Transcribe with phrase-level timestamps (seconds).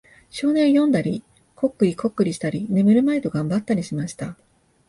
[0.31, 1.23] 少年は読んだり、
[1.53, 4.35] コックリコックリしたり、眠るまいと頑張ったりしました。